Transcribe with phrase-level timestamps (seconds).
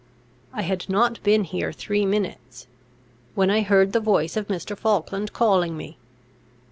[0.51, 2.65] I had not been here three minutes,
[3.35, 4.75] when I heard the voice of Mr.
[4.75, 5.99] Falkland calling me.